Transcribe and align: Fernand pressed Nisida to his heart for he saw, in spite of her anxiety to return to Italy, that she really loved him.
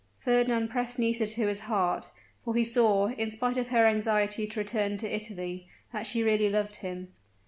Fernand 0.17 0.71
pressed 0.71 0.97
Nisida 0.97 1.29
to 1.33 1.45
his 1.45 1.59
heart 1.59 2.09
for 2.43 2.55
he 2.55 2.63
saw, 2.63 3.09
in 3.09 3.29
spite 3.29 3.57
of 3.57 3.67
her 3.67 3.85
anxiety 3.85 4.47
to 4.47 4.59
return 4.59 4.97
to 4.97 5.07
Italy, 5.15 5.67
that 5.93 6.07
she 6.07 6.23
really 6.23 6.49
loved 6.49 6.77
him. 6.77 7.09